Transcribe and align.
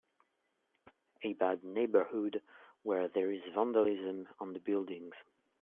a 1.21 1.33
bad 1.33 1.63
neighbor 1.63 2.03
hood 2.03 2.41
were 2.83 3.07
there 3.09 3.31
is 3.31 3.43
vandalism 3.53 4.27
on 4.39 4.51
the 4.51 4.59
buildings 4.59 5.13